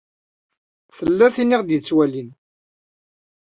Tella 0.97 1.27
tin 1.35 1.55
i 1.55 1.57
ɣ-d-ittwalin. 1.61 2.29